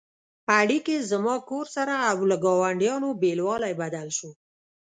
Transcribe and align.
اړیکې 0.59 0.95
«زما 1.11 1.35
کور» 1.49 1.65
سره 1.75 1.95
او 2.09 2.17
له 2.29 2.35
ګاونډیانو 2.45 3.09
بېلوالی 3.21 3.73
بدل 3.81 4.07
شو. 4.17 4.29